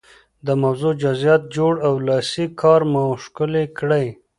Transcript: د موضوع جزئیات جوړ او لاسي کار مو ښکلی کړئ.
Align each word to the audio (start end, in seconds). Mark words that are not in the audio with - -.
د 0.45 0.47
موضوع 0.61 0.93
جزئیات 1.03 1.41
جوړ 1.55 1.73
او 1.87 1.93
لاسي 2.07 2.45
کار 2.61 2.81
مو 2.91 3.03
ښکلی 3.23 3.65
کړئ. 3.77 4.07